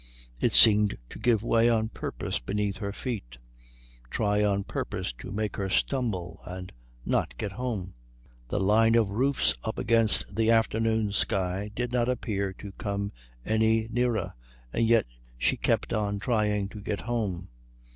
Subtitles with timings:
[0.41, 3.37] It seemed to give way on purpose beneath her feet,
[4.09, 6.71] try on purpose to make her stumble and
[7.05, 7.93] not get home.
[8.47, 13.11] The line of roofs up against the afternoon sky did not appear to come
[13.45, 14.33] any nearer,
[14.73, 15.05] and yet
[15.37, 17.49] she kept on trying to get home.